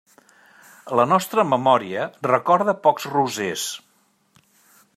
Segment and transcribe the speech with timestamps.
[0.99, 3.67] La nostra memòria recorda pocs rosers.